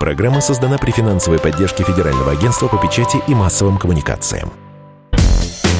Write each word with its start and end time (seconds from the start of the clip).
Программа 0.00 0.40
создана 0.40 0.78
при 0.78 0.92
финансовой 0.92 1.38
поддержке 1.38 1.84
Федерального 1.84 2.32
агентства 2.32 2.68
по 2.68 2.78
печати 2.78 3.18
и 3.28 3.34
массовым 3.34 3.76
коммуникациям. 3.76 4.50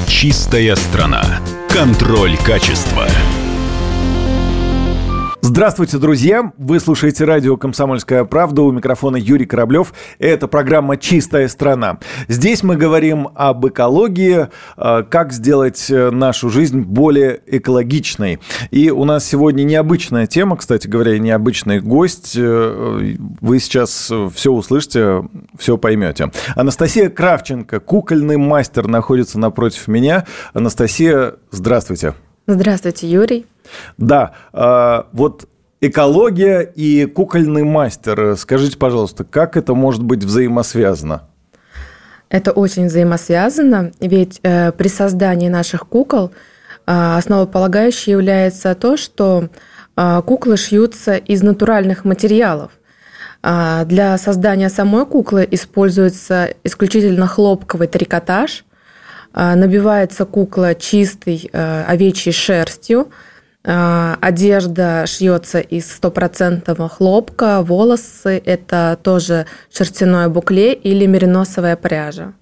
Чистая 0.07 0.77
страна. 0.77 1.23
Контроль 1.71 2.37
качества. 2.37 3.07
Здравствуйте, 5.43 5.97
друзья! 5.97 6.53
Вы 6.59 6.81
слушаете 6.81 7.25
радио 7.25 7.57
«Комсомольская 7.57 8.25
правда». 8.25 8.61
У 8.63 8.73
микрофона 8.73 9.17
Юрий 9.17 9.47
Кораблев. 9.47 9.95
Это 10.19 10.49
программа 10.49 10.99
«Чистая 10.99 11.49
страна». 11.49 11.99
Здесь 12.29 12.63
мы 12.63 12.77
говорим 12.77 13.29
об 13.35 13.67
экологии, 13.67 14.49
э, 14.77 15.03
как 15.09 15.33
сделать 15.33 15.91
э, 15.91 16.11
нашу 16.11 16.51
жизнь 16.51 16.81
более 16.81 17.41
экологичной. 17.47 18.39
И 18.71 18.91
у 18.91 19.05
нас 19.05 19.25
сегодня 19.25 19.65
необычная 19.65 20.27
тема, 20.27 20.59
кстати 20.59 20.87
говоря, 20.87 21.19
необычный 21.19 21.81
гость. 21.81 22.35
Э, 22.37 23.17
вы 23.41 23.61
сейчас 23.61 24.13
все 24.35 24.53
услышите, 24.53 25.25
все 25.59 25.79
поймете. 25.79 26.31
Анастасия 26.55 27.09
Кравченко, 27.09 27.81
кукольный 27.81 28.37
мастер, 28.37 28.87
находится 28.87 29.39
напротив 29.39 29.89
меня. 29.89 30.27
Анастасия, 30.53 31.37
здравствуйте. 31.51 31.61
Здравствуйте, 31.61 32.30
Юрий. 33.07 33.47
Да, 33.99 34.33
а, 34.53 35.07
вот 35.13 35.49
экология 35.81 36.61
и 36.61 37.07
кукольный 37.07 37.65
мастер. 37.65 38.37
Скажите, 38.37 38.77
пожалуйста, 38.77 39.25
как 39.25 39.57
это 39.57 39.75
может 39.75 40.03
быть 40.03 40.25
взаимосвязано? 40.25 41.23
Это 42.29 42.53
очень 42.53 42.87
взаимосвязано, 42.87 43.91
ведь 44.01 44.39
э, 44.45 44.71
при 44.71 44.87
создании 44.87 45.49
наших 45.49 45.89
кукол 45.89 46.31
э, 46.87 47.17
основополагающей 47.17 48.13
является 48.13 48.77
то, 48.77 48.97
что 48.97 49.49
э, 49.97 50.23
куклы 50.25 50.57
шьются 50.57 51.17
из 51.17 51.43
натуральных 51.43 52.05
материалов. 52.05 52.73
Для 53.43 54.19
создания 54.19 54.69
самой 54.69 55.07
куклы 55.07 55.49
используется 55.51 56.51
исключительно 56.63 57.27
хлопковый 57.27 57.89
трикотаж, 57.89 58.67
набивается 59.35 60.25
кукла 60.25 60.75
чистой 60.75 61.49
э, 61.53 61.85
овечьей 61.87 62.33
шерстью, 62.33 63.09
а, 63.63 64.17
одежда 64.23 65.05
шьется 65.07 65.61
из 65.61 65.93
стопроцентного 65.93 66.89
хлопка, 66.89 67.61
волосы– 67.61 68.41
это 68.45 68.99
тоже 69.03 69.47
шерстяное 69.71 70.31
букле 70.31 70.73
или 70.73 71.05
мериносовая 71.05 71.77
пряжа. 71.77 72.33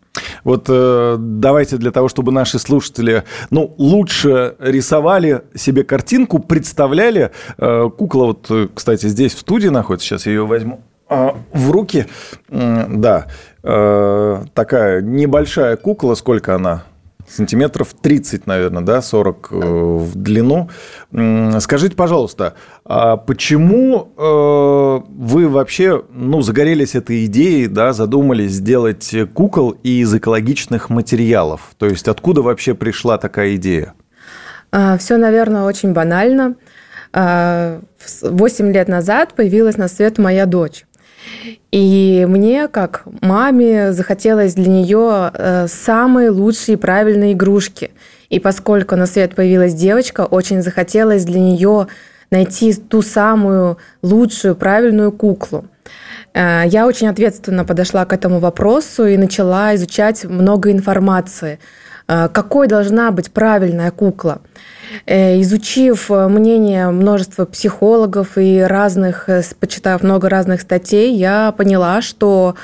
Вот 0.44 0.66
э, 0.68 1.16
давайте 1.18 1.76
для 1.76 1.90
того, 1.90 2.08
чтобы 2.08 2.30
наши 2.30 2.58
слушатели 2.60 3.24
ну, 3.50 3.74
лучше 3.78 4.54
рисовали 4.60 5.42
себе 5.54 5.82
картинку, 5.82 6.38
представляли. 6.38 7.32
Э, 7.58 7.90
кукла 7.96 8.26
вот, 8.26 8.46
э, 8.50 8.68
кстати, 8.72 9.06
здесь 9.06 9.34
в 9.34 9.40
студии 9.40 9.68
находится, 9.68 10.08
сейчас 10.08 10.26
я 10.26 10.32
ее 10.32 10.46
возьму 10.46 10.82
в 11.08 11.70
руки. 11.70 12.06
Да, 12.50 13.28
э, 13.62 14.42
такая 14.54 15.00
небольшая 15.02 15.76
кукла, 15.76 16.14
сколько 16.14 16.54
она? 16.54 16.84
сантиметров 17.30 17.94
30, 18.00 18.46
наверное, 18.46 18.82
да, 18.82 19.02
40 19.02 19.48
э, 19.50 19.56
в 19.56 20.16
длину. 20.16 20.70
Скажите, 21.60 21.94
пожалуйста, 21.94 22.54
а 22.84 23.16
почему 23.16 24.12
э, 24.16 25.00
вы 25.14 25.48
вообще 25.48 26.02
ну, 26.10 26.40
загорелись 26.42 26.94
этой 26.94 27.26
идеей, 27.26 27.66
да, 27.66 27.92
задумались 27.92 28.52
сделать 28.52 29.14
кукол 29.34 29.72
из 29.82 30.14
экологичных 30.14 30.90
материалов? 30.90 31.72
То 31.76 31.86
есть 31.86 32.08
откуда 32.08 32.42
вообще 32.42 32.74
пришла 32.74 33.18
такая 33.18 33.56
идея? 33.56 33.94
А, 34.70 34.96
Все, 34.98 35.16
наверное, 35.16 35.64
очень 35.64 35.92
банально. 35.92 36.56
А, 37.12 37.80
восемь 38.22 38.72
лет 38.72 38.88
назад 38.88 39.34
появилась 39.34 39.76
на 39.76 39.88
свет 39.88 40.18
моя 40.18 40.46
дочь. 40.46 40.84
И 41.70 42.26
мне, 42.28 42.68
как 42.68 43.02
маме, 43.20 43.92
захотелось 43.92 44.54
для 44.54 44.68
нее 44.68 45.30
э, 45.34 45.66
самые 45.68 46.30
лучшие 46.30 46.74
и 46.74 46.78
правильные 46.78 47.32
игрушки. 47.32 47.90
И 48.30 48.40
поскольку 48.40 48.96
на 48.96 49.06
свет 49.06 49.34
появилась 49.34 49.74
девочка, 49.74 50.24
очень 50.24 50.62
захотелось 50.62 51.24
для 51.24 51.40
нее 51.40 51.88
найти 52.30 52.74
ту 52.74 53.02
самую 53.02 53.78
лучшую, 54.02 54.54
правильную 54.54 55.12
куклу. 55.12 55.66
Э, 56.34 56.62
я 56.66 56.86
очень 56.86 57.08
ответственно 57.08 57.64
подошла 57.64 58.04
к 58.04 58.12
этому 58.12 58.38
вопросу 58.38 59.06
и 59.06 59.16
начала 59.16 59.74
изучать 59.74 60.24
много 60.24 60.70
информации. 60.70 61.58
Э, 62.06 62.28
какой 62.32 62.66
должна 62.66 63.10
быть 63.10 63.30
правильная 63.30 63.90
кукла? 63.90 64.40
Э, 65.06 65.40
изучив 65.40 66.10
э, 66.10 66.28
мнение 66.28 66.90
множества 66.90 67.44
психологов 67.44 68.36
и 68.36 68.60
разных, 68.60 69.28
э, 69.28 69.42
почитав 69.58 70.02
много 70.02 70.28
разных 70.28 70.60
статей, 70.60 71.14
я 71.14 71.52
поняла, 71.52 72.02
что 72.02 72.54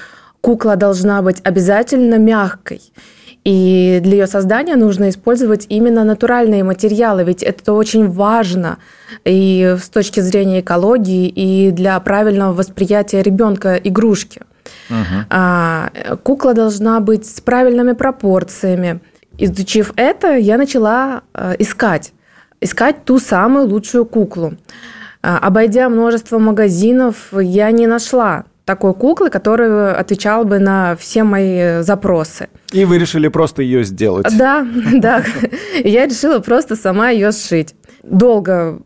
кукла 0.41 0.77
должна 0.77 1.23
быть 1.23 1.41
обязательно 1.45 2.17
мягкой. 2.17 2.81
И 3.45 4.01
для 4.03 4.13
ее 4.13 4.27
создания 4.27 4.77
нужно 4.77 5.11
использовать 5.11 5.67
именно 5.69 6.03
натуральные 6.05 6.65
материалы, 6.65 7.25
ведь 7.25 7.43
это 7.43 7.75
очень 7.75 8.09
важно 8.09 8.79
и 9.27 9.77
с 9.79 9.91
точки 9.91 10.21
зрения 10.21 10.61
экологии, 10.61 11.29
и 11.29 11.71
для 11.71 12.01
правильного 12.01 12.55
восприятия 12.55 13.23
ребенка 13.23 13.77
игрушки. 13.77 14.41
Угу. 14.89 15.27
А, 15.29 15.91
кукла 16.23 16.55
должна 16.55 17.01
быть 17.01 17.27
с 17.27 17.41
правильными 17.43 17.93
пропорциями. 17.93 19.01
Изучив 19.39 19.93
это, 19.97 20.37
я 20.37 20.57
начала 20.59 21.23
искать 21.59 22.13
искать 22.65 23.05
ту 23.05 23.19
самую 23.19 23.69
лучшую 23.69 24.07
куклу. 24.07 24.55
А, 25.23 25.39
обойдя 25.39 25.89
множество 25.89 26.39
магазинов, 26.39 27.29
я 27.33 27.71
не 27.71 27.87
нашла 27.87 28.45
такой 28.65 28.95
куклы, 28.95 29.29
которая 29.29 29.95
отвечала 29.95 30.45
бы 30.45 30.59
на 30.59 30.97
все 30.97 31.23
мои 31.23 31.83
запросы. 31.83 32.49
И 32.73 32.87
вы 32.87 32.99
решили 32.99 33.29
просто 33.29 33.63
ее 33.63 33.85
сделать? 33.85 34.27
Да, 34.37 34.67
да. 34.95 35.23
Я 35.85 36.07
решила 36.07 36.39
просто 36.39 36.75
сама 36.75 37.11
ее 37.11 37.33
сшить. 37.33 37.75
Долго 38.03 38.81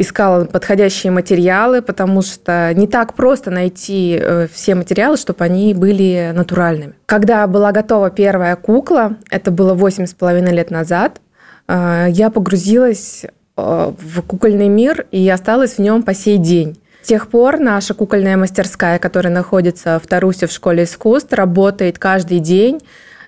искала 0.00 0.44
подходящие 0.44 1.12
материалы, 1.12 1.82
потому 1.82 2.22
что 2.22 2.72
не 2.74 2.86
так 2.86 3.14
просто 3.14 3.50
найти 3.50 4.18
э, 4.20 4.48
все 4.52 4.74
материалы, 4.74 5.16
чтобы 5.16 5.44
они 5.44 5.74
были 5.74 6.32
натуральными. 6.34 6.94
Когда 7.06 7.46
была 7.46 7.72
готова 7.72 8.10
первая 8.10 8.56
кукла, 8.56 9.16
это 9.30 9.50
было 9.50 9.74
восемь 9.74 10.06
с 10.06 10.14
половиной 10.14 10.52
лет 10.52 10.70
назад, 10.70 11.20
а, 11.68 12.06
я 12.08 12.30
погрузилась 12.30 13.24
а, 13.56 13.94
в 13.96 14.22
кукольный 14.22 14.68
мир 14.68 15.06
и 15.10 15.28
осталась 15.28 15.74
в 15.74 15.78
нем 15.78 16.02
по 16.02 16.14
сей 16.14 16.38
день. 16.38 16.80
С 17.02 17.08
тех 17.08 17.28
пор 17.28 17.58
наша 17.58 17.94
кукольная 17.94 18.36
мастерская, 18.36 18.98
которая 18.98 19.32
находится 19.32 20.00
в 20.02 20.06
Тарусе 20.06 20.46
в 20.46 20.52
школе 20.52 20.84
искусств, 20.84 21.32
работает 21.32 21.98
каждый 21.98 22.40
день, 22.40 22.80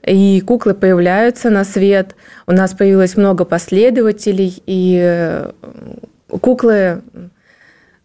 и 0.04 0.40
куклы 0.40 0.74
появляются 0.74 1.50
на 1.50 1.64
свет. 1.64 2.16
У 2.46 2.52
нас 2.52 2.72
появилось 2.72 3.16
много 3.16 3.44
последователей, 3.44 4.62
и 4.66 4.98
э, 5.00 5.52
куклы 6.40 7.02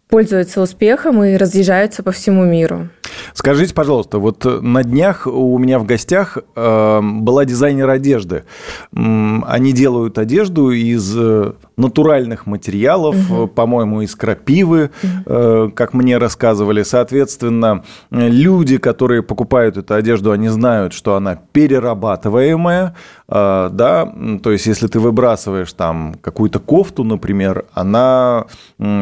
пользуются 0.08 0.62
успехом 0.62 1.22
и 1.22 1.36
разъезжаются 1.36 2.02
по 2.02 2.12
всему 2.12 2.44
миру. 2.44 2.88
Скажите, 3.34 3.74
пожалуйста, 3.74 4.18
вот 4.18 4.44
на 4.44 4.82
днях 4.82 5.26
у 5.26 5.58
меня 5.58 5.78
в 5.78 5.84
гостях 5.84 6.38
э, 6.56 7.00
была 7.02 7.44
дизайнер 7.44 7.88
одежды. 7.88 8.44
Они 8.92 9.72
делают 9.72 10.18
одежду 10.18 10.70
из 10.70 11.14
э, 11.16 11.52
натуральных 11.76 12.46
материалов, 12.46 13.16
угу. 13.30 13.46
по-моему, 13.48 14.02
из 14.02 14.14
крапивы, 14.14 14.90
угу. 15.02 15.72
как 15.72 15.94
мне 15.94 16.18
рассказывали. 16.18 16.82
Соответственно, 16.82 17.82
люди, 18.10 18.78
которые 18.78 19.22
покупают 19.22 19.76
эту 19.76 19.94
одежду, 19.94 20.32
они 20.32 20.48
знают, 20.48 20.92
что 20.92 21.14
она 21.16 21.38
перерабатываемая, 21.52 22.94
да, 23.28 24.12
то 24.42 24.50
есть 24.50 24.66
если 24.66 24.86
ты 24.86 25.00
выбрасываешь 25.00 25.72
там 25.72 26.14
какую-то 26.20 26.60
кофту, 26.60 27.04
например, 27.04 27.66
она, 27.74 28.46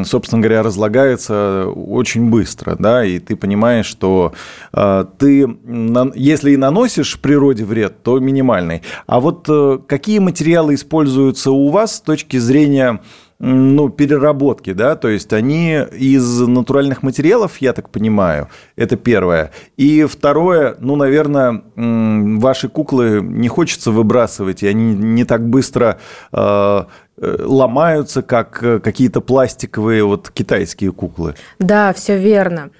собственно 0.04 0.42
говоря, 0.42 0.62
разлагается 0.62 0.95
очень 0.98 2.30
быстро, 2.30 2.76
да, 2.78 3.04
и 3.04 3.18
ты 3.18 3.36
понимаешь, 3.36 3.86
что 3.86 4.32
э, 4.72 5.04
ты, 5.18 5.46
если 6.14 6.52
и 6.52 6.56
наносишь 6.56 7.18
природе 7.20 7.64
вред, 7.64 8.02
то 8.02 8.18
минимальный. 8.18 8.82
А 9.06 9.20
вот 9.20 9.46
э, 9.48 9.78
какие 9.86 10.18
материалы 10.18 10.74
используются 10.74 11.50
у 11.50 11.68
вас 11.68 11.96
с 11.96 12.00
точки 12.00 12.38
зрения 12.38 13.00
ну, 13.38 13.90
переработки, 13.90 14.72
да, 14.72 14.96
то 14.96 15.08
есть 15.08 15.32
они 15.32 15.78
из 15.92 16.40
натуральных 16.40 17.02
материалов, 17.02 17.58
я 17.58 17.72
так 17.72 17.90
понимаю, 17.90 18.48
это 18.76 18.96
первое. 18.96 19.50
И 19.76 20.04
второе, 20.04 20.76
ну, 20.80 20.96
наверное, 20.96 21.62
ваши 21.74 22.68
куклы 22.68 23.20
не 23.22 23.48
хочется 23.48 23.90
выбрасывать, 23.90 24.62
и 24.62 24.66
они 24.66 24.94
не 24.94 25.24
так 25.24 25.46
быстро 25.46 25.98
э, 26.32 26.84
э, 27.18 27.36
ломаются, 27.44 28.22
как 28.22 28.62
э, 28.62 28.80
какие-то 28.80 29.20
пластиковые 29.20 30.04
вот 30.04 30.30
китайские 30.30 30.92
куклы. 30.92 31.34
Да, 31.58 31.92
все 31.92 32.18
верно. 32.18 32.70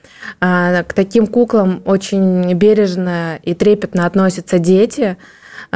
А, 0.40 0.82
к 0.84 0.94
таким 0.94 1.26
куклам 1.26 1.82
очень 1.84 2.52
бережно 2.54 3.38
и 3.42 3.54
трепетно 3.54 4.06
относятся 4.06 4.58
дети. 4.58 5.18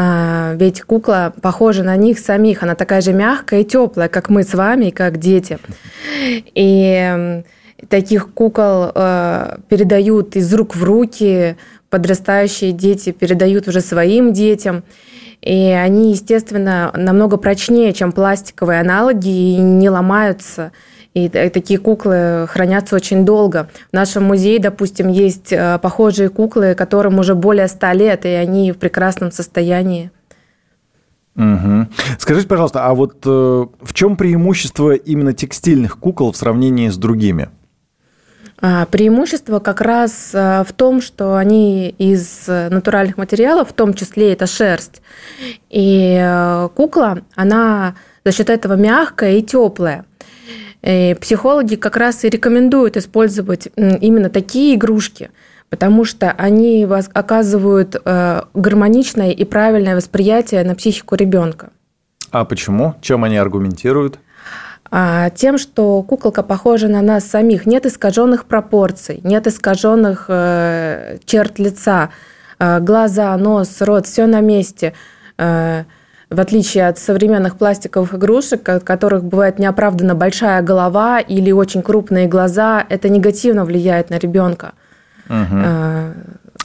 А, 0.03 0.55
ведь 0.55 0.81
кукла 0.81 1.35
похожа 1.43 1.83
на 1.83 1.95
них 1.97 2.19
самих, 2.19 2.63
она 2.63 2.75
такая 2.75 3.03
же 3.03 3.13
мягкая 3.13 3.61
и 3.61 3.65
теплая, 3.65 4.09
как 4.09 4.31
мы 4.31 4.45
с 4.45 4.55
вами, 4.55 4.89
как 4.89 5.19
дети. 5.19 5.59
И 6.55 7.43
Таких 7.89 8.33
кукол 8.33 8.93
э, 8.95 9.57
передают 9.69 10.37
из 10.37 10.53
рук 10.53 10.77
в 10.77 10.85
руки, 10.85 11.57
подрастающие 11.89 12.73
дети 12.73 13.11
передают 13.11 13.69
уже 13.69 13.81
своим 13.81 14.33
детям. 14.33 14.83
И 15.41 15.55
они, 15.71 16.11
естественно, 16.11 16.93
намного 16.95 17.39
прочнее, 17.39 17.95
чем 17.95 18.13
пластиковые 18.13 18.81
аналоги, 18.81 19.29
и 19.29 19.57
не 19.57 19.89
ломаются. 19.89 20.73
И 21.13 21.29
такие 21.29 21.79
куклы 21.81 22.47
хранятся 22.49 22.95
очень 22.95 23.25
долго. 23.25 23.69
В 23.91 23.93
нашем 23.93 24.25
музее, 24.25 24.61
допустим, 24.61 25.09
есть 25.09 25.53
э, 25.53 25.79
похожие 25.83 26.29
куклы, 26.29 26.75
которым 26.75 27.19
уже 27.19 27.35
более 27.35 27.67
ста 27.67 27.93
лет, 27.93 28.25
и 28.25 28.29
они 28.29 28.71
в 28.71 28.79
прекрасном 28.79 29.33
состоянии. 29.33 30.13
Угу. 31.35 31.89
Скажите, 32.19 32.47
пожалуйста, 32.47 32.87
а 32.87 32.95
вот 32.95 33.17
э, 33.27 33.29
в 33.29 33.93
чем 33.93 34.17
преимущество 34.17 34.95
именно 34.95 35.33
текстильных 35.33 35.99
кукол 35.99 36.31
в 36.31 36.37
сравнении 36.37 36.89
с 36.89 36.97
другими? 36.97 37.49
А, 38.63 38.87
преимущество 38.87 39.59
как 39.59 39.81
раз 39.81 40.31
э, 40.33 40.63
в 40.65 40.73
том, 40.75 41.01
что 41.01 41.35
они 41.35 41.89
из 41.89 42.47
натуральных 42.47 43.17
материалов, 43.17 43.71
в 43.71 43.73
том 43.73 43.95
числе 43.95 44.33
это 44.33 44.47
шерсть. 44.47 45.03
И 45.71 46.69
кукла, 46.77 47.23
она 47.35 47.97
за 48.25 48.31
счет 48.31 48.49
этого 48.49 48.75
мягкая 48.75 49.39
и 49.39 49.43
теплая. 49.43 50.05
И 50.83 51.17
психологи 51.21 51.75
как 51.77 51.97
раз 51.97 52.25
и 52.25 52.31
рекомендуют 52.31 52.97
использовать 52.97 53.69
именно 53.77 54.31
такие 54.31 54.77
игрушки, 54.77 55.31
потому 55.69 56.05
что 56.05 56.31
они 56.33 56.87
оказывают 57.13 57.97
э, 58.03 58.43
гармоничное 58.55 59.31
и 59.31 59.45
правильное 59.45 59.95
восприятие 59.95 60.65
на 60.65 60.75
психику 60.75 61.15
ребенка. 61.17 61.71
А 62.31 62.45
почему? 62.45 62.95
Чем 63.03 63.25
они 63.25 63.37
аргументируют? 63.37 64.19
А, 64.91 65.31
тем, 65.31 65.59
что 65.59 66.03
куколка 66.03 66.43
похожа 66.43 66.89
на 66.89 67.03
нас 67.03 67.25
самих. 67.25 67.67
Нет 67.67 67.87
искаженных 67.87 68.47
пропорций, 68.47 69.21
нет 69.23 69.47
искаженных 69.47 70.25
э, 70.29 71.19
черт 71.27 71.59
лица, 71.59 72.11
э, 72.59 72.81
глаза, 72.81 73.37
нос, 73.37 73.81
рот, 73.81 74.07
все 74.07 74.27
на 74.27 74.41
месте 74.41 74.95
в 76.31 76.41
отличие 76.41 76.87
от 76.87 76.99
современных 76.99 77.57
пластиковых 77.59 78.15
игрушек, 78.15 78.69
от 78.69 78.85
которых 78.85 79.25
бывает 79.25 79.59
неоправданно 79.59 80.15
большая 80.15 80.63
голова 80.63 81.19
или 81.19 81.51
очень 81.51 81.83
крупные 81.83 82.29
глаза, 82.29 82.85
это 82.89 83.09
негативно 83.09 83.65
влияет 83.65 84.11
на 84.11 84.19
ребенка. 84.19 84.73
Угу. 85.29 85.57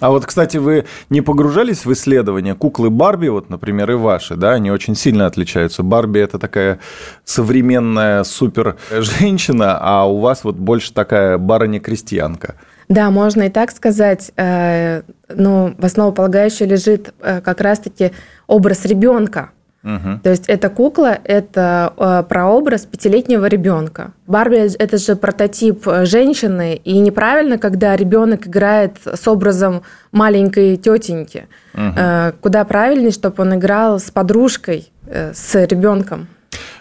А 0.01 0.09
вот, 0.09 0.25
кстати, 0.25 0.57
вы 0.57 0.85
не 1.09 1.21
погружались 1.21 1.85
в 1.85 1.93
исследования 1.93 2.53
куклы 2.53 2.89
Барби, 2.89 3.29
вот, 3.29 3.49
например, 3.49 3.91
и 3.91 3.95
ваши, 3.95 4.35
да, 4.35 4.51
они 4.51 4.69
очень 4.69 4.93
сильно 4.93 5.25
отличаются. 5.25 5.83
Барби 5.83 6.19
это 6.19 6.37
такая 6.37 6.79
современная 7.23 8.23
супер 8.23 8.75
женщина, 8.91 9.77
а 9.79 10.05
у 10.05 10.19
вас 10.19 10.43
вот 10.43 10.57
больше 10.57 10.93
такая 10.93 11.37
барыня-крестьянка. 11.37 12.55
Да, 12.89 13.09
можно 13.09 13.43
и 13.43 13.49
так 13.49 13.71
сказать. 13.71 14.31
Э, 14.37 15.01
но 15.33 15.73
в 15.77 15.85
основополагающей 15.85 16.65
лежит 16.65 17.13
э, 17.21 17.41
как 17.41 17.61
раз-таки 17.61 18.11
образ 18.47 18.85
ребенка. 18.85 19.51
Угу. 19.83 20.19
То 20.23 20.31
есть 20.31 20.45
эта 20.47 20.69
кукла– 20.69 21.19
это 21.23 21.93
э, 21.95 22.23
прообраз 22.27 22.85
пятилетнего 22.85 23.45
ребенка. 23.45 24.13
Барби– 24.25 24.75
это 24.79 24.97
же 24.97 25.15
прототип 25.15 25.87
женщины, 26.03 26.75
и 26.83 26.97
неправильно, 26.97 27.59
когда 27.59 27.95
ребенок 27.95 28.47
играет 28.47 28.97
с 29.05 29.27
образом 29.27 29.83
маленькой 30.11 30.77
тетеньки. 30.77 31.47
Угу. 31.75 32.33
Куда 32.41 32.63
правильнее, 32.63 33.11
чтобы 33.11 33.43
он 33.43 33.55
играл 33.55 33.99
с 33.99 34.09
подружкой, 34.09 34.91
с 35.07 35.53
ребенком. 35.53 36.27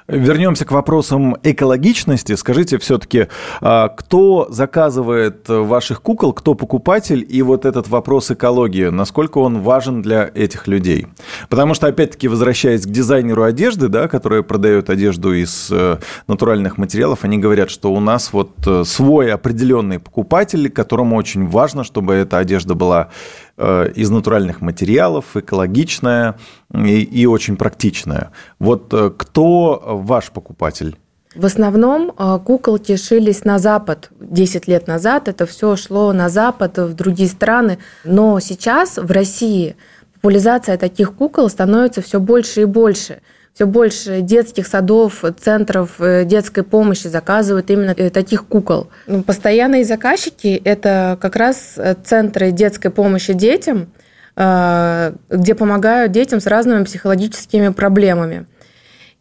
Вернемся 0.07 0.67
к 0.67 0.73
вопросам 0.73 1.35
экологичности. 1.43 2.35
Скажите 2.35 2.77
все-таки, 2.77 3.29
а, 3.63 3.89
кто 3.89 4.47
заказывает 4.51 5.49
ваших 5.49 6.03
кукол, 6.03 6.35
кто 6.35 6.55
покупатель, 6.55 7.25
и 7.27 7.41
вот 7.41 7.65
этот 7.65 7.89
вопрос 7.89 8.31
экологии, 8.31 8.89
насколько 8.89 9.39
он 9.39 9.61
важен 9.61 10.03
для 10.03 10.31
этих 10.35 10.67
людей? 10.67 11.07
Потому 11.49 11.73
что, 11.73 11.87
опять-таки, 11.87 12.29
возвращаясь 12.29 12.83
к 12.83 12.91
дизайнеру 12.91 13.45
одежды, 13.45 13.89
да, 13.89 14.07
который 14.07 14.43
продает 14.43 14.91
одежду 14.91 15.33
из 15.33 15.69
э, 15.71 15.97
натуральных 16.27 16.77
материалов, 16.77 17.21
они 17.23 17.39
говорят, 17.39 17.71
что 17.71 17.91
у 17.91 18.01
нас 18.01 18.35
вот 18.35 18.51
э, 18.67 18.85
свой 18.85 19.33
определенный 19.33 20.01
покупатель, 20.01 20.69
которому 20.71 21.17
очень 21.17 21.49
важно, 21.49 21.83
чтобы 21.83 22.13
эта 22.13 22.37
одежда 22.37 22.75
была 22.75 23.09
из 23.57 24.11
натуральных 24.11 24.61
материалов, 24.61 25.37
экологичная 25.37 26.37
и, 26.75 27.03
и 27.03 27.27
очень 27.27 27.57
практичная. 27.57 28.33
Вот 28.59 28.93
э, 28.93 29.11
кто 29.17 29.81
ваш 29.85 30.31
покупатель? 30.31 30.97
В 31.37 31.45
основном 31.47 32.13
э, 32.17 32.39
куколки 32.45 32.97
шились 32.97 33.45
на 33.45 33.59
Запад. 33.59 34.11
10 34.21 34.67
лет 34.67 34.89
назад 34.89 35.29
это 35.29 35.47
все 35.47 35.77
шло 35.77 36.13
на 36.13 36.29
Запад, 36.29 36.79
в 36.79 36.95
другие 36.95 37.29
страны. 37.29 37.79
Но 38.05 38.41
сейчас 38.41 38.97
в 38.97 39.11
России 39.11 39.77
популяризация 40.15 40.77
таких 40.77 41.15
кукол 41.15 41.49
становится 41.49 42.03
все 42.03 42.19
больше 42.19 42.63
и 42.63 42.65
больше– 42.65 43.21
все 43.55 43.67
больше 43.67 44.21
детских 44.21 44.67
садов, 44.67 45.25
центров 45.41 46.01
э, 46.01 46.25
детской 46.25 46.65
помощи 46.65 47.07
заказывают 47.07 47.71
именно 47.71 47.95
э, 47.97 48.11
таких 48.11 48.47
кукол. 48.47 48.89
Ну, 49.07 49.23
постоянные 49.23 49.85
заказчики– 49.85 50.61
это 50.65 51.17
как 51.21 51.37
раз 51.37 51.75
э, 51.77 51.95
центры 52.05 52.51
детской 52.51 52.91
помощи 52.91 53.33
детям, 53.33 53.89
где 54.37 55.55
помогают 55.55 56.11
детям 56.11 56.41
с 56.41 56.47
разными 56.49 56.83
психологическими 56.83 57.69
проблемами. 57.69 58.47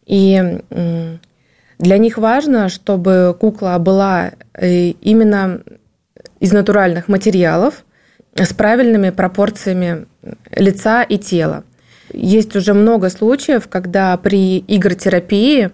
И 0.06 0.58
для 1.78 1.98
них 1.98 2.18
важно, 2.18 2.68
чтобы 2.68 3.36
кукла 3.38 3.78
была 3.78 4.32
именно 4.60 5.60
из 6.40 6.52
натуральных 6.52 7.06
материалов, 7.06 7.84
с 8.34 8.52
правильными 8.54 9.10
пропорциями 9.10 10.06
лица 10.50 11.04
и 11.04 11.16
тела. 11.16 11.62
Есть 12.14 12.54
уже 12.56 12.74
много 12.74 13.10
случаев, 13.10 13.68
когда 13.68 14.16
при 14.16 14.64
игротерапии 14.68 15.70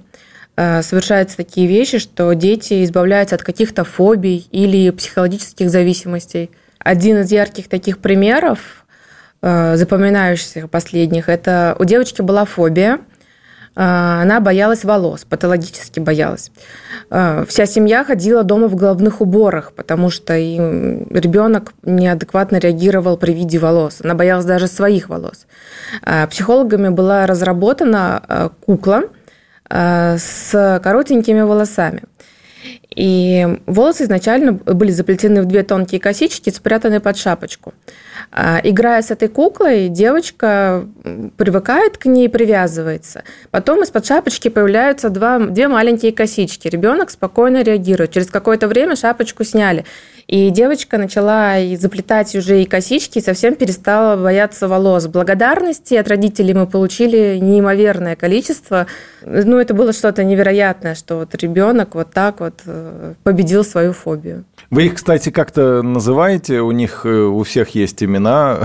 э, 0.56 0.82
совершаются 0.82 1.37
такие 1.37 1.66
вещи, 1.66 1.98
что 1.98 2.32
дети 2.32 2.82
избавляются 2.84 3.37
от 3.37 3.42
каких-то 3.42 3.84
фобий 3.84 4.48
или 4.50 4.90
психологических 4.90 5.70
зависимостей. 5.70 6.50
Один 6.78 7.19
из 7.19 7.31
ярких 7.31 7.69
таких 7.69 7.98
примеров, 7.98 8.87
э, 9.42 9.76
запоминающихся 9.76 10.66
последних, 10.66 11.28
это 11.28 11.76
у 11.78 11.84
девочки 11.84 12.22
была 12.22 12.44
фобия, 12.44 13.00
она 13.75 14.40
боялась 14.40 14.84
волос, 14.84 15.25
патологически 15.25 16.00
боялась. 16.00 16.50
А, 17.08 17.44
вся 17.46 17.67
семья 17.67 18.05
ходила 18.05 18.43
дома 18.43 18.69
в 18.69 18.75
головных 18.75 19.20
уборах, 19.20 19.72
потому 19.72 20.11
что 20.11 20.37
ребенок 20.37 21.72
неадекватно 21.82 22.56
реагировал 22.56 23.17
при 23.17 23.32
виде 23.32 23.58
волос. 23.58 24.00
Она 24.02 24.14
боялась 24.14 24.44
даже 24.44 24.66
своих 24.66 25.09
волос. 25.09 25.47
А, 26.02 26.26
психологами 26.26 26.88
была 26.88 27.26
разработана 27.26 28.50
кукла 28.64 29.04
с 29.68 30.80
коротенькими 30.83 31.42
волосами. 31.42 32.02
И 32.94 33.47
волосы 33.66 34.04
изначально 34.04 34.52
были 34.52 34.90
заплетены 34.90 35.42
в 35.42 35.47
две 35.47 35.62
тонкие 35.62 36.00
косички, 36.00 36.50
спрятаны 36.50 37.00
под 37.00 37.16
шапочку. 37.16 37.73
А, 38.32 38.61
играя 38.62 39.02
с 39.02 39.11
этой 39.11 39.28
куклой, 39.28 39.88
девочка 39.88 40.87
привыкает 41.37 41.99
к 41.99 42.06
ней, 42.06 42.28
привязывается. 42.28 43.23
Потом 43.50 43.82
из-под 43.82 44.06
шапочки 44.06 44.49
появляются 44.49 45.09
два, 45.09 45.38
две 45.38 45.68
маленькие 45.68 46.12
косички. 46.12 46.68
Ребенок 46.68 47.11
спокойно 47.11 47.62
реагирует. 47.62 48.12
Через 48.12 48.28
какое-то 48.28 48.68
время 48.68 48.97
шапочку 48.97 49.44
сняли. 49.44 49.85
И 50.30 50.50
девочка 50.50 50.97
начала 50.97 51.59
и 51.59 51.75
заплетать 51.76 52.37
уже 52.37 52.62
и 52.62 52.64
косички, 52.64 53.18
и 53.18 53.20
совсем 53.20 53.56
перестала 53.56 54.16
бояться 54.16 54.68
волос. 54.68 55.09
Благодарности 55.09 55.94
от 55.94 56.06
родителей 56.06 56.54
мы 56.54 56.68
получили 56.68 57.38
неимоверное 57.40 58.14
количество. 58.14 58.87
Ну, 59.23 59.59
это 59.59 59.75
было 59.75 59.92
что-то 59.92 60.23
невероятное, 60.23 60.94
что 60.94 61.16
вот 61.16 61.35
ребенок 61.35 61.97
вот 61.97 62.12
так 62.12 62.38
вот 62.38 62.61
э, 62.64 62.79
победил 63.22 63.64
свою 63.64 63.92
фобию. 63.92 64.44
Вы 64.70 64.87
их, 64.87 64.94
кстати, 64.94 65.30
как-то 65.30 65.82
называете? 65.82 66.60
У 66.60 66.70
них 66.70 67.02
э, 67.04 67.22
у 67.22 67.42
всех 67.42 67.75
есть 67.75 68.02
имена. 68.02 68.60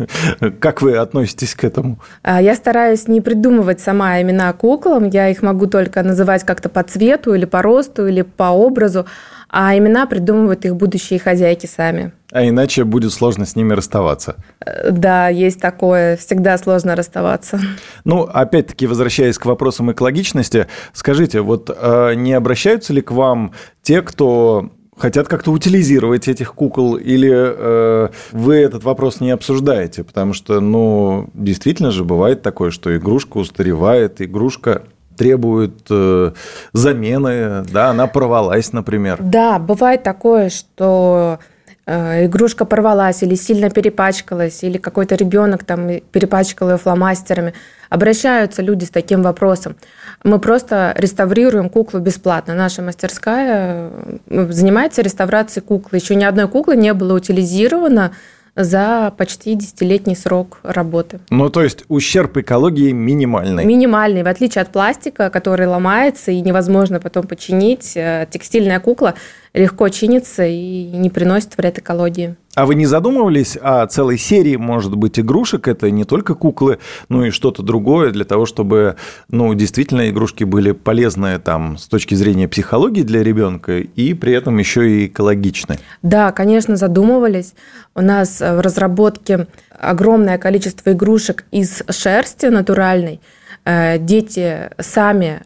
Как 0.60 0.82
вы 0.82 0.96
относитесь 0.96 1.54
к 1.54 1.64
этому? 1.64 1.98
А, 2.22 2.42
я 2.42 2.54
стараюсь 2.54 3.08
не 3.08 3.20
придумывать 3.20 3.80
сама 3.80 4.20
имена 4.20 4.52
куклам. 4.52 5.08
Я 5.08 5.28
их 5.28 5.42
могу 5.42 5.66
только 5.66 6.02
называть 6.02 6.44
как-то 6.44 6.68
по 6.68 6.82
цвету 6.82 7.34
или 7.34 7.46
по 7.46 7.62
росту 7.62 8.06
или 8.06 8.22
по 8.22 8.50
образу 8.50 9.06
а 9.48 9.76
имена 9.76 10.06
придумывают 10.06 10.64
их 10.64 10.76
будущие 10.76 11.18
хозяйки 11.18 11.66
сами. 11.66 12.12
А 12.32 12.46
иначе 12.46 12.84
будет 12.84 13.12
сложно 13.12 13.46
с 13.46 13.56
ними 13.56 13.72
расставаться. 13.72 14.36
Э, 14.64 14.90
да, 14.90 15.28
есть 15.28 15.60
такое. 15.60 16.16
Всегда 16.16 16.58
сложно 16.58 16.96
расставаться. 16.96 17.60
Ну, 18.04 18.22
опять-таки, 18.22 18.86
возвращаясь 18.86 19.38
к 19.38 19.46
вопросам 19.46 19.92
экологичности, 19.92 20.66
скажите, 20.92 21.40
вот 21.40 21.70
э, 21.74 22.14
не 22.14 22.32
обращаются 22.32 22.92
ли 22.92 23.00
к 23.00 23.12
вам 23.12 23.52
те, 23.82 24.02
кто 24.02 24.70
хотят 24.96 25.28
как-то 25.28 25.52
утилизировать 25.52 26.26
этих 26.26 26.54
кукол, 26.54 26.96
или 26.96 27.30
э, 27.32 28.08
вы 28.32 28.54
этот 28.56 28.82
вопрос 28.84 29.20
не 29.20 29.30
обсуждаете? 29.30 30.04
Потому 30.04 30.32
что, 30.32 30.60
ну, 30.60 31.28
действительно 31.34 31.90
же 31.90 32.04
бывает 32.04 32.42
такое, 32.42 32.70
что 32.70 32.96
игрушка 32.96 33.38
устаревает, 33.38 34.20
игрушка 34.20 34.84
требует 35.16 35.86
э, 35.90 36.32
замены, 36.72 37.64
да, 37.72 37.90
она 37.90 38.06
порвалась, 38.06 38.72
например. 38.72 39.18
Да, 39.20 39.58
бывает 39.58 40.02
такое, 40.02 40.50
что 40.50 41.38
э, 41.86 42.26
игрушка 42.26 42.64
порвалась 42.64 43.22
или 43.22 43.34
сильно 43.34 43.70
перепачкалась, 43.70 44.62
или 44.62 44.78
какой-то 44.78 45.14
ребенок 45.14 45.64
там 45.64 46.00
перепачкал 46.12 46.70
ее 46.70 46.78
фломастерами. 46.78 47.54
Обращаются 47.88 48.62
люди 48.62 48.84
с 48.84 48.90
таким 48.90 49.22
вопросом. 49.22 49.76
Мы 50.24 50.38
просто 50.38 50.92
реставрируем 50.96 51.68
куклу 51.68 52.00
бесплатно. 52.00 52.54
Наша 52.54 52.82
мастерская 52.82 53.90
э, 54.28 54.46
занимается 54.50 55.02
реставрацией 55.02 55.64
куклы. 55.64 55.98
Еще 55.98 56.14
ни 56.14 56.24
одной 56.24 56.48
куклы 56.48 56.76
не 56.76 56.92
было 56.94 57.14
утилизировано 57.14 58.12
за 58.56 59.12
почти 59.16 59.54
десятилетний 59.54 60.16
срок 60.16 60.58
работы. 60.62 61.20
Ну, 61.30 61.50
то 61.50 61.62
есть 61.62 61.84
ущерб 61.88 62.38
экологии 62.38 62.92
минимальный. 62.92 63.64
Минимальный. 63.64 64.22
В 64.22 64.28
отличие 64.28 64.62
от 64.62 64.70
пластика, 64.70 65.30
который 65.30 65.66
ломается 65.66 66.32
и 66.32 66.40
невозможно 66.40 66.98
потом 66.98 67.26
починить, 67.26 67.92
э, 67.96 68.26
текстильная 68.30 68.80
кукла 68.80 69.14
легко 69.52 69.88
чинится 69.88 70.44
и 70.44 70.84
не 70.84 71.10
приносит 71.10 71.56
вред 71.56 71.78
экологии. 71.78 72.36
А 72.56 72.64
вы 72.64 72.74
не 72.74 72.86
задумывались 72.86 73.58
о 73.60 73.86
целой 73.86 74.16
серии, 74.16 74.56
может 74.56 74.96
быть, 74.96 75.20
игрушек? 75.20 75.68
Это 75.68 75.90
не 75.90 76.04
только 76.04 76.34
куклы, 76.34 76.78
но 77.10 77.26
и 77.26 77.30
что-то 77.30 77.62
другое 77.62 78.12
для 78.12 78.24
того, 78.24 78.46
чтобы, 78.46 78.96
ну, 79.28 79.52
действительно 79.52 80.08
игрушки 80.08 80.42
были 80.42 80.72
полезны 80.72 81.38
там 81.38 81.76
с 81.76 81.86
точки 81.86 82.14
зрения 82.14 82.48
психологии 82.48 83.02
для 83.02 83.22
ребенка 83.22 83.80
и 83.80 84.14
при 84.14 84.32
этом 84.32 84.56
еще 84.56 84.90
и 84.90 85.06
экологичны. 85.06 85.76
Да, 86.00 86.32
конечно, 86.32 86.76
задумывались. 86.76 87.52
У 87.94 88.00
нас 88.00 88.40
в 88.40 88.60
разработке 88.62 89.48
огромное 89.78 90.38
количество 90.38 90.92
игрушек 90.92 91.44
из 91.50 91.82
шерсти 91.90 92.46
натуральной. 92.46 93.20
Э, 93.66 93.98
дети 93.98 94.70
сами 94.78 95.42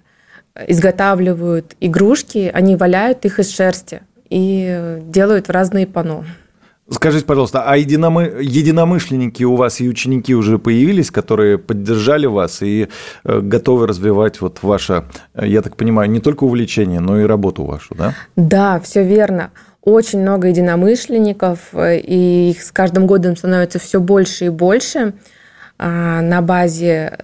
изготавливают 0.69 1.75
игрушки, 1.81 2.53
они 2.55 2.77
валяют 2.77 3.25
их 3.25 3.41
из 3.41 3.53
шерсти 3.53 4.03
и 4.29 4.99
делают 5.09 5.49
в 5.49 5.51
разные 5.51 5.89
пано. 5.89 6.25
Скажите, 6.91 7.25
пожалуйста, 7.25 7.63
а 7.65 7.77
единомы... 7.77 8.39
единомышленники 8.41 9.45
у 9.45 9.55
вас 9.55 9.81
и 9.81 9.89
ученики 9.89 10.35
уже 10.35 10.59
появились, 10.59 11.11
которые 11.11 11.57
поддержали 11.57 12.27
вас 12.27 12.63
и 12.63 12.89
э, 13.25 13.41
готовы 13.41 13.87
развивать 13.87 14.41
вот 14.41 14.59
ваше, 14.63 15.05
э, 15.35 15.47
я 15.47 15.63
так 15.63 15.77
понимаю, 15.77 16.11
не 16.11 16.19
только 16.19 16.45
увлечение, 16.45 16.99
но 16.99 17.21
и 17.21 17.25
работу 17.25 17.65
вашу, 17.65 17.95
да? 17.95 18.15
Да, 18.35 18.81
все 18.81 19.05
верно. 19.05 19.51
Очень 19.83 20.23
много 20.23 20.49
единомышленников, 20.49 21.61
э, 21.73 22.01
и 22.01 22.51
их 22.51 22.63
с 22.63 22.73
каждым 22.73 23.07
годом 23.07 23.37
становится 23.37 23.79
все 23.79 24.01
больше 24.01 24.47
и 24.47 24.49
больше. 24.49 25.15
А, 25.79 26.21
на 26.21 26.43
базе 26.43 27.17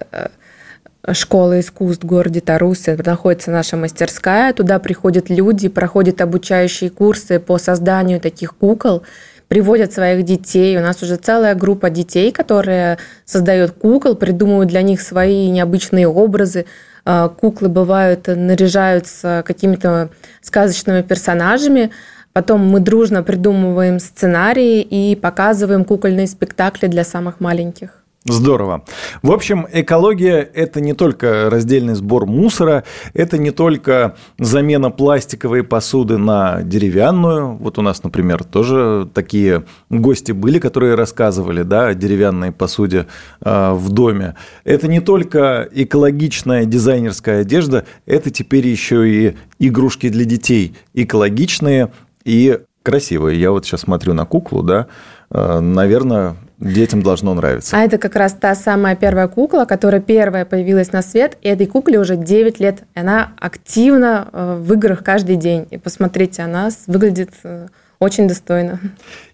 школы 1.13 1.59
искусств 1.59 2.03
в 2.03 2.07
городе 2.07 2.41
Тарусы 2.41 2.97
находится 3.05 3.51
наша 3.51 3.77
мастерская. 3.77 4.53
Туда 4.53 4.79
приходят 4.79 5.29
люди, 5.29 5.67
проходят 5.67 6.21
обучающие 6.21 6.89
курсы 6.89 7.39
по 7.39 7.57
созданию 7.57 8.19
таких 8.19 8.55
кукол, 8.55 9.03
приводят 9.47 9.93
своих 9.93 10.23
детей. 10.23 10.77
У 10.77 10.81
нас 10.81 11.01
уже 11.03 11.15
целая 11.15 11.55
группа 11.55 11.89
детей, 11.89 12.31
которые 12.31 12.97
создают 13.25 13.71
кукол, 13.71 14.15
придумывают 14.15 14.69
для 14.69 14.81
них 14.81 15.01
свои 15.01 15.49
необычные 15.49 16.07
образы. 16.07 16.65
А, 17.05 17.29
куклы 17.29 17.69
бывают, 17.69 18.27
наряжаются 18.27 19.43
какими-то 19.45 20.09
сказочными 20.41 21.01
персонажами. 21.01 21.91
Потом 22.33 22.67
мы 22.67 22.79
дружно 22.79 23.23
придумываем 23.23 23.99
сценарии 23.99 24.81
и 24.81 25.15
показываем 25.15 25.85
кукольные 25.85 26.27
спектакли 26.27 26.87
для 26.87 27.03
самых 27.03 27.39
маленьких. 27.39 28.03
Здорово. 28.25 28.83
В 29.21 29.31
общем, 29.31 29.65
экология– 29.71 30.39
это 30.53 30.81
не 30.81 30.93
только 30.93 31.49
раздельный 31.49 31.95
сбор 31.95 32.25
мусора, 32.25 32.83
это 33.13 33.37
не 33.37 33.51
только 33.51 34.15
замена 34.37 34.91
пластиковой 34.91 35.63
посуды 35.63 36.17
на 36.17 36.61
деревянную. 36.61 37.55
Вот 37.55 37.77
у 37.77 37.81
нас, 37.81 38.03
например, 38.03 38.43
тоже 38.43 39.09
такие 39.13 39.63
гости 39.89 40.33
были, 40.33 40.59
которые 40.59 40.95
рассказывали 40.95 41.63
да, 41.63 41.87
о 41.87 41.93
деревянной 41.93 42.51
посуде 42.51 43.07
э, 43.41 43.71
в 43.71 43.89
доме. 43.91 44.35
Это 44.65 44.89
не 44.89 44.99
только 44.99 45.67
экологичная 45.71 46.65
дизайнерская 46.65 47.41
одежда, 47.41 47.85
это 48.05 48.29
теперь 48.29 48.67
еще 48.67 49.09
и 49.09 49.37
игрушки 49.59 50.09
для 50.09 50.25
детей 50.25 50.75
экологичные 50.93 51.91
и 52.25 52.59
красивые. 52.83 53.39
Я 53.39 53.51
вот 53.51 53.65
сейчас 53.65 53.81
смотрю 53.81 54.13
на 54.13 54.25
куклу, 54.25 54.63
да, 54.63 54.87
э, 55.29 55.59
наверное, 55.59 56.35
детям 56.59 57.01
должно 57.01 57.33
нравиться. 57.33 57.75
А 57.77 57.81
это 57.81 57.97
как 57.97 58.15
раз 58.15 58.33
та 58.33 58.55
самая 58.55 58.95
первая 58.95 59.27
кукла, 59.27 59.65
которая 59.65 60.01
первая 60.01 60.45
появилась 60.45 60.91
на 60.91 61.01
свет, 61.01 61.37
и 61.41 61.49
этой 61.49 61.67
кукле 61.67 61.99
уже 61.99 62.15
9 62.15 62.59
лет. 62.59 62.83
И 62.95 62.99
она 62.99 63.31
активно 63.39 64.27
э, 64.31 64.57
в 64.59 64.73
играх 64.73 65.03
каждый 65.03 65.35
день. 65.35 65.67
И 65.69 65.77
посмотрите, 65.77 66.41
она 66.41 66.69
выглядит 66.87 67.31
э, 67.43 67.67
очень 67.99 68.27
достойно. 68.27 68.79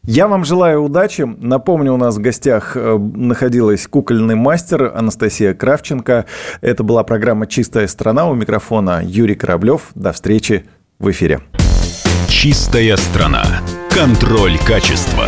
Я 0.04 0.28
вам 0.28 0.46
желаю 0.46 0.84
удачи. 0.84 1.22
Напомню, 1.22 1.94
у 1.94 1.98
нас 1.98 2.16
в 2.16 2.22
гостях 2.22 2.76
э, 2.76 2.98
находилась 2.98 3.88
кукольный 3.88 4.36
мастер 4.36 4.92
Анастасия 4.96 5.54
Кравченко. 5.54 6.26
Это 6.62 6.84
была 6.84 7.04
программа 7.04 7.48
«Чистая 7.48 7.88
страна». 7.88 8.30
У 8.30 8.34
микрофона 8.34 9.02
Юрий 9.04 9.36
Кораблев. 9.36 9.92
До 9.96 10.12
встречи 10.12 10.66
в 11.00 11.10
эфире. 11.12 11.42
«Чистая 12.28 12.98
страна». 12.98 13.44
Контроль 13.90 14.58
качества. 14.66 15.28